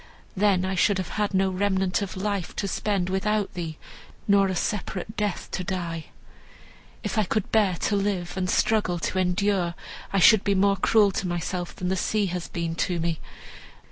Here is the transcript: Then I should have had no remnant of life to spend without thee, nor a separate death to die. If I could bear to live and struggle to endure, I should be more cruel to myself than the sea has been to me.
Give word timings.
Then 0.35 0.65
I 0.65 0.73
should 0.73 0.97
have 0.97 1.09
had 1.09 1.31
no 1.31 1.51
remnant 1.51 2.01
of 2.01 2.17
life 2.17 2.55
to 2.55 2.67
spend 2.67 3.07
without 3.07 3.53
thee, 3.53 3.77
nor 4.27 4.47
a 4.47 4.55
separate 4.55 5.15
death 5.15 5.47
to 5.51 5.63
die. 5.63 6.05
If 7.03 7.19
I 7.19 7.23
could 7.23 7.51
bear 7.51 7.75
to 7.81 7.95
live 7.95 8.35
and 8.35 8.49
struggle 8.49 8.97
to 8.97 9.19
endure, 9.19 9.75
I 10.11 10.17
should 10.17 10.43
be 10.43 10.55
more 10.55 10.77
cruel 10.77 11.11
to 11.11 11.27
myself 11.27 11.75
than 11.75 11.89
the 11.89 11.95
sea 11.95 12.25
has 12.25 12.47
been 12.47 12.73
to 12.77 12.99
me. 12.99 13.19